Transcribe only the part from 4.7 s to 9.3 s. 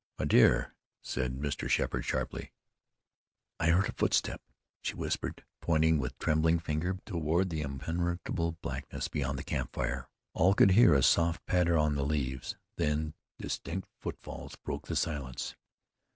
she whispered, pointing with trembling finger toward the impenetrable blackness